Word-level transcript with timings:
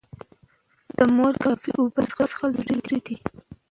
د 0.97 0.99
مور 1.15 1.33
کافي 1.43 1.71
اوبه 1.79 2.01
څښل 2.15 2.51
ضروري 2.61 2.99
دي. 3.05 3.15